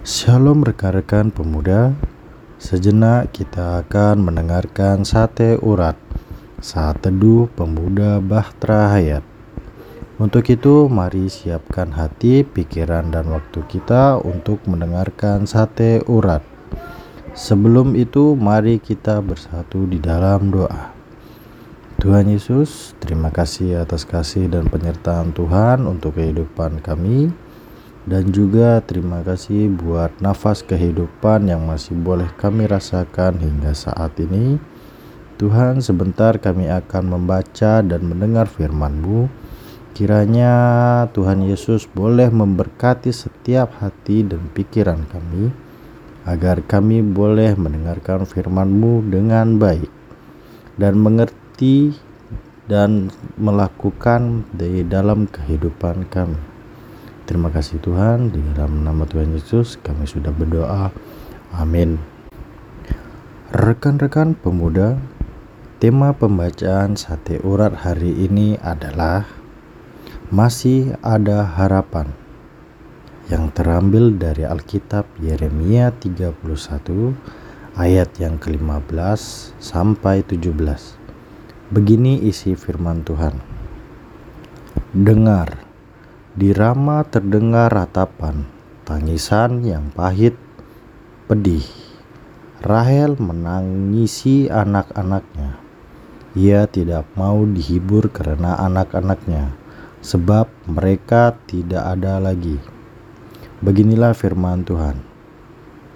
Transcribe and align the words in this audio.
Shalom 0.00 0.64
rekan-rekan 0.64 1.28
pemuda 1.28 1.92
Sejenak 2.56 3.36
kita 3.36 3.84
akan 3.84 4.24
mendengarkan 4.24 5.04
sate 5.04 5.60
urat 5.60 5.92
Saat 6.56 7.04
teduh 7.04 7.52
pemuda 7.52 8.16
Bahtera 8.16 8.96
Hayat. 8.96 9.20
Untuk 10.16 10.48
itu 10.48 10.88
mari 10.88 11.28
siapkan 11.28 11.92
hati, 11.92 12.48
pikiran, 12.48 13.12
dan 13.12 13.28
waktu 13.28 13.60
kita 13.68 14.16
untuk 14.24 14.64
mendengarkan 14.64 15.44
sate 15.44 16.00
urat. 16.08 16.40
Sebelum 17.36 17.92
itu 17.92 18.32
mari 18.40 18.80
kita 18.80 19.20
bersatu 19.20 19.84
di 19.84 20.00
dalam 20.00 20.48
doa. 20.48 20.96
Tuhan 22.00 22.32
Yesus, 22.32 22.96
terima 23.04 23.28
kasih 23.28 23.84
atas 23.84 24.08
kasih 24.08 24.48
dan 24.48 24.64
penyertaan 24.72 25.36
Tuhan 25.36 25.84
untuk 25.84 26.16
kehidupan 26.16 26.80
kami 26.80 27.49
dan 28.08 28.32
juga 28.32 28.80
terima 28.80 29.20
kasih 29.20 29.68
buat 29.68 30.08
nafas 30.24 30.64
kehidupan 30.64 31.52
yang 31.52 31.68
masih 31.68 31.92
boleh 31.92 32.28
kami 32.40 32.64
rasakan 32.64 33.36
hingga 33.36 33.76
saat 33.76 34.16
ini. 34.16 34.56
Tuhan, 35.36 35.80
sebentar 35.80 36.36
kami 36.36 36.68
akan 36.68 37.16
membaca 37.16 37.80
dan 37.80 38.00
mendengar 38.04 38.44
firman-Mu. 38.44 39.28
Kiranya 39.96 40.52
Tuhan 41.12 41.44
Yesus 41.44 41.88
boleh 41.88 42.28
memberkati 42.28 43.08
setiap 43.08 43.72
hati 43.80 44.24
dan 44.24 44.52
pikiran 44.52 45.04
kami, 45.08 45.48
agar 46.28 46.60
kami 46.64 47.00
boleh 47.00 47.56
mendengarkan 47.56 48.28
firman-Mu 48.28 49.08
dengan 49.08 49.56
baik 49.56 49.88
dan 50.76 51.00
mengerti 51.00 51.96
dan 52.68 53.08
melakukan 53.40 54.44
di 54.52 54.84
dalam 54.84 55.24
kehidupan 55.24 56.04
kami. 56.08 56.49
Terima 57.30 57.46
kasih 57.46 57.78
Tuhan, 57.78 58.34
di 58.34 58.42
dalam 58.58 58.82
nama 58.82 59.06
Tuhan 59.06 59.30
Yesus 59.30 59.78
kami 59.78 60.02
sudah 60.02 60.34
berdoa. 60.34 60.90
Amin. 61.54 61.94
Rekan-rekan 63.54 64.34
pemuda, 64.34 64.98
tema 65.78 66.10
pembacaan 66.10 66.98
sate 66.98 67.38
urat 67.46 67.86
hari 67.86 68.26
ini 68.26 68.58
adalah 68.58 69.30
masih 70.34 70.98
ada 71.06 71.46
harapan 71.46 72.10
yang 73.30 73.54
terambil 73.54 74.10
dari 74.10 74.42
Alkitab 74.42 75.06
Yeremia 75.22 75.94
31 76.02 76.34
ayat 77.78 78.10
yang 78.18 78.42
ke-15 78.42 79.22
sampai 79.62 80.26
17. 80.26 80.50
Begini 81.70 82.26
isi 82.26 82.58
firman 82.58 83.06
Tuhan. 83.06 83.38
Dengar, 84.90 85.69
di 86.38 86.54
Rama 86.54 87.02
terdengar 87.02 87.74
ratapan, 87.74 88.46
tangisan 88.86 89.66
yang 89.66 89.90
pahit, 89.90 90.38
pedih. 91.26 91.66
Rahel 92.60 93.16
menangisi 93.16 94.46
anak-anaknya. 94.46 95.58
Ia 96.38 96.70
tidak 96.70 97.08
mau 97.18 97.42
dihibur 97.42 98.12
karena 98.12 98.54
anak-anaknya, 98.62 99.56
sebab 100.04 100.46
mereka 100.70 101.34
tidak 101.50 101.98
ada 101.98 102.22
lagi. 102.22 102.60
Beginilah 103.58 104.14
firman 104.14 104.62
Tuhan. 104.62 105.02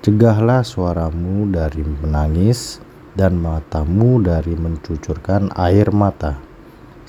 Cegahlah 0.00 0.62
suaramu 0.62 1.50
dari 1.50 1.82
menangis, 1.82 2.78
dan 3.18 3.36
matamu 3.36 4.22
dari 4.22 4.54
mencucurkan 4.54 5.50
air 5.58 5.90
mata. 5.90 6.49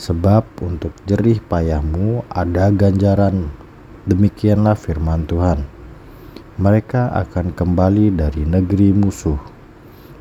Sebab 0.01 0.65
untuk 0.65 0.97
jerih 1.05 1.37
payahmu 1.45 2.25
ada 2.33 2.73
ganjaran. 2.73 3.53
Demikianlah 4.09 4.73
firman 4.73 5.29
Tuhan. 5.29 5.61
Mereka 6.57 7.13
akan 7.13 7.53
kembali 7.53 8.09
dari 8.17 8.41
negeri 8.41 8.97
musuh. 8.97 9.37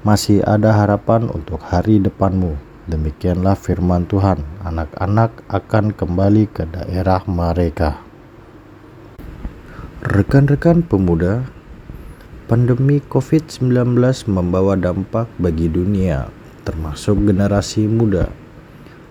Masih 0.05 0.45
ada 0.45 0.77
harapan 0.77 1.33
untuk 1.33 1.65
hari 1.65 1.97
depanmu. 1.97 2.61
Demikianlah 2.93 3.57
firman 3.57 4.05
Tuhan. 4.05 4.45
Anak-anak 4.69 5.49
akan 5.49 5.97
kembali 5.97 6.45
ke 6.53 6.69
daerah 6.69 7.25
mereka. 7.25 8.05
Rekan-rekan 10.05 10.85
pemuda, 10.85 11.49
Pandemi 12.53 12.99
COVID-19 12.99 13.97
membawa 14.27 14.75
dampak 14.75 15.31
bagi 15.39 15.71
dunia, 15.71 16.29
termasuk 16.67 17.23
generasi 17.23 17.87
muda. 17.87 18.27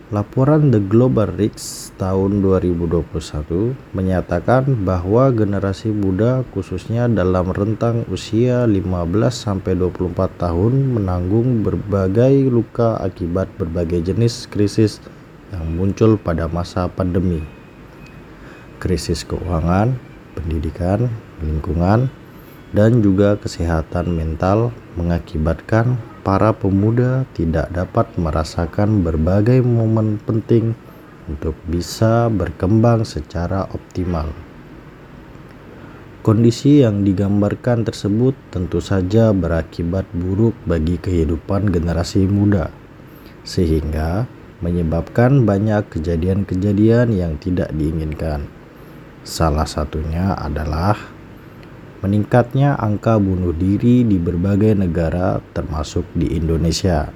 Laporan 0.09 0.73
The 0.73 0.81
Global 0.81 1.37
Reach 1.37 1.93
tahun 2.01 2.41
2021 2.41 3.77
menyatakan 3.93 4.65
bahwa 4.81 5.29
generasi 5.29 5.93
muda 5.93 6.41
khususnya 6.49 7.05
dalam 7.05 7.53
rentang 7.53 8.09
usia 8.09 8.65
15 8.65 8.89
sampai 9.29 9.77
24 9.77 10.33
tahun 10.41 10.97
menanggung 10.97 11.61
berbagai 11.61 12.49
luka 12.49 12.97
akibat 13.05 13.53
berbagai 13.61 14.09
jenis 14.09 14.49
krisis 14.49 14.97
yang 15.53 15.77
muncul 15.77 16.17
pada 16.17 16.49
masa 16.49 16.89
pandemi. 16.89 17.45
Krisis 18.81 19.21
keuangan, 19.21 19.93
pendidikan, 20.33 21.05
lingkungan, 21.37 22.09
dan 22.73 23.05
juga 23.05 23.37
kesehatan 23.37 24.09
mental 24.17 24.73
mengakibatkan 24.97 26.01
para 26.21 26.51
pemuda 26.51 27.23
tidak 27.33 27.71
dapat 27.71 28.11
merasakan 28.19 29.01
berbagai 29.01 29.63
momen 29.63 30.19
penting 30.21 30.75
untuk 31.29 31.53
bisa 31.69 32.27
berkembang 32.27 33.05
secara 33.05 33.69
optimal. 33.69 34.33
Kondisi 36.19 36.83
yang 36.83 37.07
digambarkan 37.07 37.87
tersebut 37.87 38.35
tentu 38.51 38.83
saja 38.83 39.31
berakibat 39.31 40.03
buruk 40.11 40.53
bagi 40.67 40.99
kehidupan 40.99 41.71
generasi 41.71 42.27
muda, 42.27 42.67
sehingga 43.47 44.27
menyebabkan 44.59 45.47
banyak 45.47 45.87
kejadian-kejadian 45.87 47.15
yang 47.15 47.39
tidak 47.39 47.71
diinginkan. 47.71 48.51
Salah 49.23 49.63
satunya 49.63 50.35
adalah 50.35 50.99
meningkatnya 51.99 52.79
angka 52.79 53.19
bunuh 53.19 53.51
diri 53.51 54.07
di 54.07 54.15
berbagai 54.15 54.71
negara 54.79 55.43
termasuk 55.51 56.07
di 56.15 56.31
Indonesia. 56.31 57.11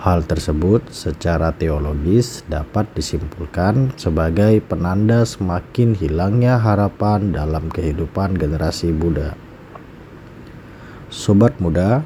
Hal 0.00 0.24
tersebut 0.24 0.88
secara 0.88 1.52
teologis 1.52 2.40
dapat 2.48 2.88
disimpulkan 2.96 3.92
sebagai 4.00 4.64
penanda 4.64 5.28
semakin 5.28 5.92
hilangnya 5.92 6.56
harapan 6.56 7.36
dalam 7.36 7.68
kehidupan 7.68 8.40
generasi 8.40 8.96
muda. 8.96 9.36
Sobat 11.12 11.60
muda, 11.60 12.00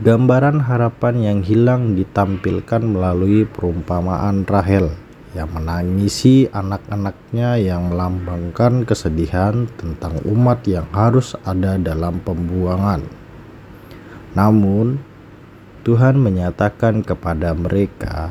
gambaran 0.00 0.64
harapan 0.64 1.14
yang 1.20 1.40
hilang 1.44 1.92
ditampilkan 1.92 2.80
melalui 2.80 3.44
perumpamaan 3.44 4.48
Rahel 4.48 5.01
yang 5.32 5.48
menangisi 5.48 6.44
anak-anaknya 6.52 7.56
yang 7.56 7.88
melambangkan 7.88 8.84
kesedihan 8.84 9.64
tentang 9.80 10.20
umat 10.28 10.60
yang 10.68 10.84
harus 10.92 11.32
ada 11.48 11.80
dalam 11.80 12.20
pembuangan. 12.20 13.08
Namun, 14.36 15.00
Tuhan 15.82 16.20
menyatakan 16.20 17.00
kepada 17.00 17.56
mereka 17.56 18.30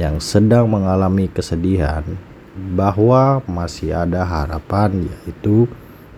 yang 0.00 0.16
sedang 0.18 0.66
mengalami 0.72 1.28
kesedihan 1.28 2.02
bahwa 2.56 3.44
masih 3.44 3.92
ada 3.92 4.24
harapan, 4.24 5.06
yaitu 5.06 5.68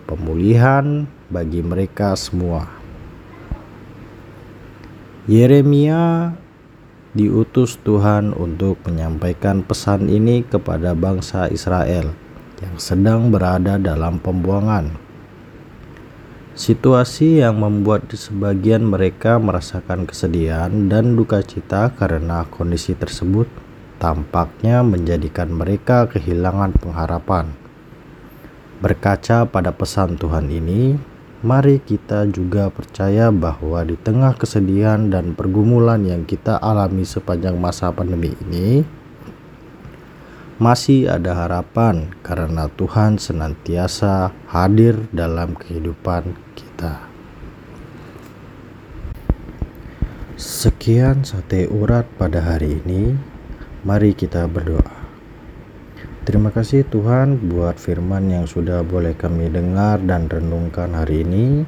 pemulihan 0.07 1.05
bagi 1.27 1.59
mereka 1.59 2.15
semua. 2.15 2.67
Yeremia 5.23 6.35
diutus 7.13 7.77
Tuhan 7.85 8.33
untuk 8.33 8.81
menyampaikan 8.89 9.61
pesan 9.61 10.09
ini 10.09 10.41
kepada 10.41 10.97
bangsa 10.97 11.45
Israel 11.53 12.13
yang 12.57 12.75
sedang 12.81 13.29
berada 13.29 13.77
dalam 13.77 14.17
pembuangan. 14.17 14.97
Situasi 16.53 17.41
yang 17.41 17.61
membuat 17.61 18.09
sebagian 18.13 18.85
mereka 18.85 19.41
merasakan 19.41 20.05
kesedihan 20.05 20.69
dan 20.85 21.17
duka 21.17 21.41
cita 21.41 21.89
karena 21.97 22.45
kondisi 22.49 22.93
tersebut 22.93 23.49
tampaknya 23.97 24.85
menjadikan 24.85 25.49
mereka 25.49 26.05
kehilangan 26.09 26.77
pengharapan. 26.77 27.53
Berkaca 28.81 29.49
pada 29.49 29.73
pesan 29.73 30.19
Tuhan 30.19 30.51
ini, 30.53 31.12
mari 31.43 31.83
kita 31.83 32.23
juga 32.31 32.71
percaya 32.71 33.27
bahwa 33.27 33.83
di 33.83 33.99
tengah 33.99 34.31
kesedihan 34.39 35.11
dan 35.11 35.35
pergumulan 35.35 35.99
yang 36.07 36.23
kita 36.23 36.55
alami 36.55 37.03
sepanjang 37.03 37.59
masa 37.59 37.91
pandemi 37.91 38.31
ini, 38.47 38.87
masih 40.55 41.11
ada 41.11 41.35
harapan 41.35 42.15
karena 42.23 42.71
Tuhan 42.71 43.19
senantiasa 43.19 44.31
hadir 44.47 44.95
dalam 45.11 45.59
kehidupan 45.59 46.31
kita. 46.55 47.11
Sekian 50.39 51.27
sate 51.27 51.67
urat 51.67 52.07
pada 52.15 52.39
hari 52.39 52.79
ini. 52.87 53.19
Mari 53.83 54.15
kita 54.15 54.47
berdoa. 54.47 55.02
Terima 56.23 56.55
kasih 56.55 56.87
Tuhan 56.87 57.51
buat 57.51 57.75
firman 57.75 58.31
yang 58.31 58.47
sudah 58.47 58.79
boleh 58.79 59.11
kami 59.11 59.51
dengar 59.51 59.99
dan 59.99 60.31
renungkan 60.31 60.95
hari 60.95 61.27
ini. 61.27 61.67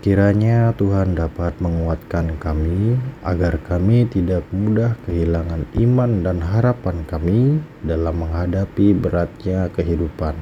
Kiranya 0.00 0.72
Tuhan 0.72 1.12
dapat 1.12 1.60
menguatkan 1.60 2.40
kami 2.40 2.96
agar 3.20 3.60
kami 3.60 4.08
tidak 4.08 4.40
mudah 4.56 4.96
kehilangan 5.04 5.68
iman 5.76 6.24
dan 6.24 6.40
harapan 6.40 7.04
kami 7.04 7.60
dalam 7.84 8.24
menghadapi 8.24 8.96
beratnya 8.96 9.68
kehidupan. 9.68 10.32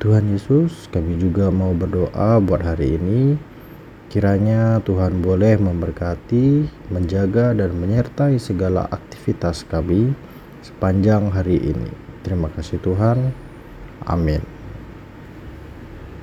Tuhan 0.00 0.32
Yesus, 0.32 0.88
kami 0.88 1.20
juga 1.20 1.52
mau 1.52 1.76
berdoa 1.76 2.40
buat 2.40 2.64
hari 2.64 2.96
ini. 2.96 3.36
Kiranya 4.08 4.80
Tuhan 4.80 5.20
boleh 5.20 5.60
memberkati, 5.60 6.72
menjaga, 6.88 7.52
dan 7.52 7.76
menyertai 7.76 8.40
segala 8.40 8.88
aktivitas 8.88 9.68
kami 9.68 10.16
sepanjang 10.62 11.30
hari 11.30 11.58
ini. 11.58 11.90
Terima 12.26 12.50
kasih 12.52 12.82
Tuhan. 12.82 13.30
Amin. 14.04 14.57